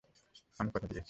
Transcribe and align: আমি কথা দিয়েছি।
আমি 0.59 0.69
কথা 0.71 0.87
দিয়েছি। 0.87 0.99